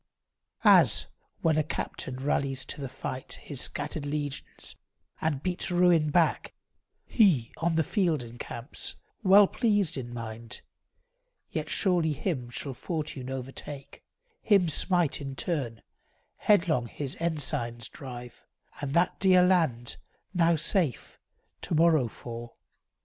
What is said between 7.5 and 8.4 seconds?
on the field,